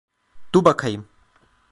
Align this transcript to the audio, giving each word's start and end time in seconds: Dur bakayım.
Dur 0.53 0.65
bakayım. 0.65 1.07